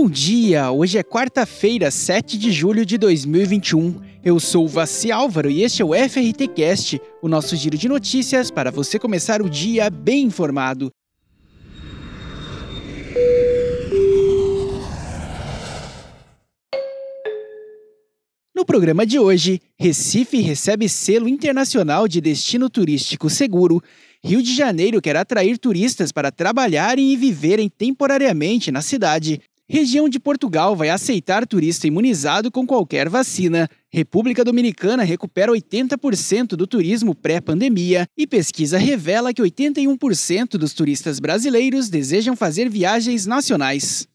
Bom 0.00 0.08
dia! 0.08 0.70
Hoje 0.70 0.96
é 0.96 1.02
quarta-feira, 1.02 1.90
7 1.90 2.38
de 2.38 2.52
julho 2.52 2.86
de 2.86 2.96
2021. 2.96 3.96
Eu 4.24 4.38
sou 4.38 4.64
o 4.64 4.68
Vassi 4.68 5.10
Álvaro 5.10 5.50
e 5.50 5.64
este 5.64 5.82
é 5.82 5.84
o 5.84 5.92
FRT 5.92 6.46
Cast, 6.54 7.02
o 7.20 7.26
nosso 7.26 7.56
giro 7.56 7.76
de 7.76 7.88
notícias 7.88 8.48
para 8.48 8.70
você 8.70 8.96
começar 8.96 9.42
o 9.42 9.50
dia 9.50 9.90
bem 9.90 10.22
informado. 10.22 10.92
No 18.54 18.64
programa 18.64 19.04
de 19.04 19.18
hoje, 19.18 19.60
Recife 19.76 20.40
recebe 20.40 20.88
selo 20.88 21.28
internacional 21.28 22.06
de 22.06 22.20
destino 22.20 22.70
turístico 22.70 23.28
seguro. 23.28 23.82
Rio 24.22 24.42
de 24.42 24.54
Janeiro 24.54 25.00
quer 25.02 25.16
atrair 25.16 25.58
turistas 25.58 26.12
para 26.12 26.30
trabalharem 26.30 27.12
e 27.12 27.16
viverem 27.16 27.68
temporariamente 27.68 28.70
na 28.70 28.80
cidade. 28.80 29.40
Região 29.70 30.08
de 30.08 30.18
Portugal 30.18 30.74
vai 30.74 30.88
aceitar 30.88 31.46
turista 31.46 31.86
imunizado 31.86 32.50
com 32.50 32.66
qualquer 32.66 33.06
vacina. 33.06 33.68
República 33.92 34.42
Dominicana 34.42 35.02
recupera 35.02 35.52
80% 35.52 36.56
do 36.56 36.66
turismo 36.66 37.14
pré-pandemia 37.14 38.06
e 38.16 38.26
pesquisa 38.26 38.78
revela 38.78 39.34
que 39.34 39.42
81% 39.42 40.52
dos 40.52 40.72
turistas 40.72 41.20
brasileiros 41.20 41.90
desejam 41.90 42.34
fazer 42.34 42.70
viagens 42.70 43.26
nacionais. 43.26 44.08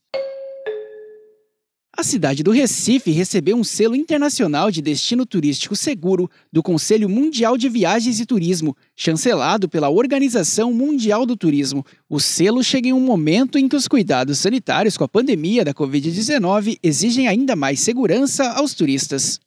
A 2.03 2.05
cidade 2.05 2.43
do 2.43 2.51
Recife 2.51 3.11
recebeu 3.11 3.55
um 3.55 3.63
selo 3.63 3.95
internacional 3.95 4.69
de 4.69 4.81
destino 4.81 5.25
turístico 5.25 5.73
seguro 5.73 6.29
do 6.51 6.61
Conselho 6.61 7.07
Mundial 7.07 7.57
de 7.57 7.69
Viagens 7.69 8.19
e 8.19 8.25
Turismo, 8.25 8.75
chancelado 8.93 9.69
pela 9.69 9.89
Organização 9.89 10.73
Mundial 10.73 11.25
do 11.25 11.37
Turismo. 11.37 11.85
O 12.09 12.19
selo 12.19 12.61
chega 12.61 12.89
em 12.89 12.93
um 12.93 12.99
momento 12.99 13.57
em 13.57 13.69
que 13.69 13.77
os 13.77 13.87
cuidados 13.87 14.39
sanitários 14.39 14.97
com 14.97 15.05
a 15.05 15.07
pandemia 15.07 15.63
da 15.63 15.73
Covid-19 15.73 16.77
exigem 16.83 17.29
ainda 17.29 17.55
mais 17.55 17.79
segurança 17.79 18.49
aos 18.49 18.73
turistas. 18.73 19.39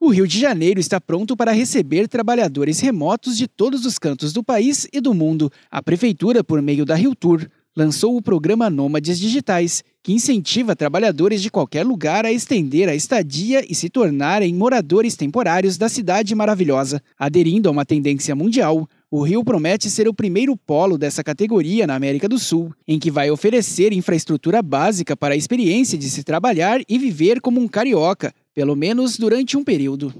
O 0.00 0.08
Rio 0.08 0.26
de 0.26 0.40
Janeiro 0.40 0.80
está 0.80 1.00
pronto 1.00 1.36
para 1.36 1.52
receber 1.52 2.08
trabalhadores 2.08 2.80
remotos 2.80 3.36
de 3.38 3.46
todos 3.46 3.86
os 3.86 3.96
cantos 3.96 4.32
do 4.32 4.42
país 4.42 4.88
e 4.92 5.00
do 5.00 5.14
mundo. 5.14 5.52
A 5.70 5.80
prefeitura, 5.80 6.42
por 6.42 6.60
meio 6.60 6.84
da 6.84 6.96
Rio 6.96 7.14
Tour, 7.14 7.48
lançou 7.76 8.16
o 8.16 8.22
programa 8.22 8.68
Nômades 8.68 9.18
Digitais, 9.18 9.82
que 10.02 10.12
incentiva 10.12 10.76
trabalhadores 10.76 11.40
de 11.40 11.50
qualquer 11.50 11.84
lugar 11.84 12.26
a 12.26 12.32
estender 12.32 12.88
a 12.88 12.94
estadia 12.94 13.64
e 13.68 13.74
se 13.74 13.88
tornarem 13.88 14.54
moradores 14.54 15.16
temporários 15.16 15.78
da 15.78 15.88
cidade 15.88 16.34
maravilhosa. 16.34 17.02
Aderindo 17.18 17.68
a 17.68 17.72
uma 17.72 17.84
tendência 17.84 18.34
mundial, 18.34 18.88
o 19.10 19.22
Rio 19.22 19.44
promete 19.44 19.88
ser 19.90 20.08
o 20.08 20.14
primeiro 20.14 20.56
polo 20.56 20.98
dessa 20.98 21.22
categoria 21.22 21.86
na 21.86 21.94
América 21.94 22.28
do 22.28 22.38
Sul, 22.38 22.74
em 22.86 22.98
que 22.98 23.10
vai 23.10 23.30
oferecer 23.30 23.92
infraestrutura 23.92 24.62
básica 24.62 25.16
para 25.16 25.34
a 25.34 25.36
experiência 25.36 25.96
de 25.96 26.10
se 26.10 26.22
trabalhar 26.22 26.80
e 26.88 26.98
viver 26.98 27.40
como 27.40 27.60
um 27.60 27.68
carioca, 27.68 28.34
pelo 28.54 28.74
menos 28.74 29.16
durante 29.16 29.56
um 29.56 29.64
período. 29.64 30.12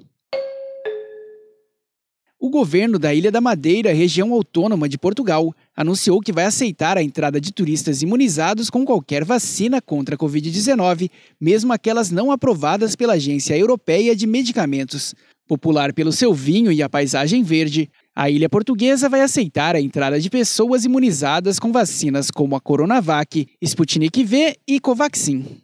O 2.45 2.51
governo 2.51 2.99
da 2.99 3.15
Ilha 3.15 3.31
da 3.31 3.41
Madeira, 3.41 3.93
região 3.93 4.33
autônoma 4.33 4.89
de 4.89 4.99
Portugal, 4.99 5.55
anunciou 5.77 6.19
que 6.19 6.33
vai 6.33 6.45
aceitar 6.45 6.99
a 6.99 7.03
entrada 7.03 7.41
de 7.41 7.53
turistas 7.53 8.03
imunizados 8.03 8.69
com 8.69 8.85
qualquer 8.85 9.25
vacina 9.25 9.81
contra 9.81 10.17
a 10.17 10.19
Covid-19, 10.19 11.09
mesmo 11.41 11.73
aquelas 11.73 12.11
não 12.11 12.33
aprovadas 12.33 12.97
pela 12.97 13.13
Agência 13.13 13.57
Europeia 13.57 14.17
de 14.17 14.27
Medicamentos. 14.27 15.15
Popular 15.47 15.93
pelo 15.93 16.11
seu 16.11 16.35
vinho 16.35 16.73
e 16.73 16.83
a 16.83 16.89
paisagem 16.89 17.45
verde, 17.45 17.89
a 18.13 18.29
ilha 18.29 18.49
portuguesa 18.49 19.09
vai 19.09 19.21
aceitar 19.21 19.77
a 19.77 19.81
entrada 19.81 20.19
de 20.19 20.29
pessoas 20.29 20.85
imunizadas 20.85 21.61
com 21.61 21.71
vacinas 21.71 22.29
como 22.29 22.57
a 22.57 22.61
Coronavac, 22.61 23.47
Sputnik 23.63 24.25
V 24.25 24.57
e 24.67 24.81
Covaxin. 24.81 25.62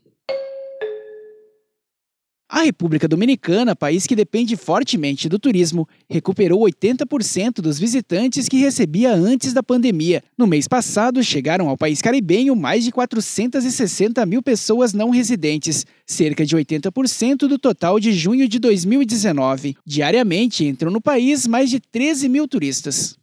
A 2.59 2.63
República 2.63 3.07
Dominicana, 3.07 3.77
país 3.77 4.05
que 4.05 4.17
depende 4.17 4.57
fortemente 4.57 5.29
do 5.29 5.39
turismo, 5.39 5.89
recuperou 6.11 6.63
80% 6.63 7.61
dos 7.61 7.79
visitantes 7.79 8.49
que 8.49 8.57
recebia 8.57 9.15
antes 9.15 9.53
da 9.53 9.63
pandemia. 9.63 10.25
No 10.37 10.45
mês 10.45 10.67
passado, 10.67 11.23
chegaram 11.23 11.69
ao 11.69 11.77
país 11.77 12.03
caribenho 12.03 12.57
mais 12.57 12.83
de 12.83 12.91
460 12.91 14.27
mil 14.27 14.43
pessoas 14.43 14.93
não 14.93 15.11
residentes, 15.11 15.87
cerca 16.05 16.45
de 16.45 16.57
80% 16.57 17.47
do 17.47 17.61
total 17.61 18.01
de 18.01 18.11
junho 18.11 18.49
de 18.49 18.59
2019. 18.59 19.77
Diariamente 19.87 20.65
entram 20.65 20.91
no 20.91 21.01
país 21.01 21.47
mais 21.47 21.71
de 21.71 21.79
13 21.79 22.29
mil 22.29 22.49
turistas. 22.49 23.18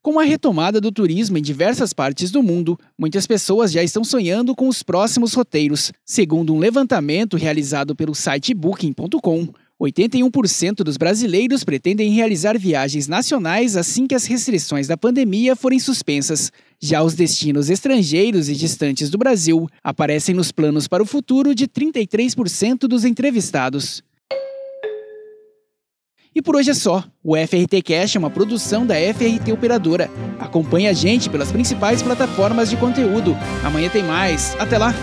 Com 0.00 0.20
a 0.20 0.22
retomada 0.22 0.80
do 0.80 0.92
turismo 0.92 1.38
em 1.38 1.42
diversas 1.42 1.92
partes 1.92 2.30
do 2.30 2.40
mundo, 2.40 2.78
muitas 2.96 3.26
pessoas 3.26 3.72
já 3.72 3.82
estão 3.82 4.04
sonhando 4.04 4.54
com 4.54 4.68
os 4.68 4.80
próximos 4.80 5.34
roteiros. 5.34 5.92
Segundo 6.04 6.54
um 6.54 6.58
levantamento 6.58 7.36
realizado 7.36 7.96
pelo 7.96 8.14
site 8.14 8.54
Booking.com, 8.54 9.48
81% 9.80 10.76
dos 10.84 10.96
brasileiros 10.96 11.64
pretendem 11.64 12.12
realizar 12.12 12.56
viagens 12.56 13.08
nacionais 13.08 13.76
assim 13.76 14.06
que 14.06 14.14
as 14.14 14.24
restrições 14.24 14.86
da 14.86 14.96
pandemia 14.96 15.56
forem 15.56 15.80
suspensas. 15.80 16.52
Já 16.80 17.02
os 17.02 17.14
destinos 17.14 17.68
estrangeiros 17.68 18.48
e 18.48 18.54
distantes 18.54 19.10
do 19.10 19.18
Brasil 19.18 19.68
aparecem 19.82 20.34
nos 20.34 20.52
planos 20.52 20.86
para 20.86 21.02
o 21.02 21.06
futuro 21.06 21.56
de 21.56 21.66
33% 21.66 22.86
dos 22.86 23.04
entrevistados. 23.04 24.02
E 26.34 26.42
por 26.42 26.56
hoje 26.56 26.70
é 26.70 26.74
só. 26.74 27.04
O 27.22 27.36
FRT 27.36 27.82
Cash 27.82 28.16
é 28.16 28.18
uma 28.18 28.30
produção 28.30 28.86
da 28.86 28.94
FRT 28.94 29.52
Operadora. 29.52 30.10
Acompanhe 30.38 30.88
a 30.88 30.92
gente 30.92 31.28
pelas 31.28 31.50
principais 31.50 32.02
plataformas 32.02 32.70
de 32.70 32.76
conteúdo. 32.76 33.36
Amanhã 33.64 33.88
tem 33.88 34.02
mais. 34.02 34.54
Até 34.58 34.78
lá! 34.78 34.94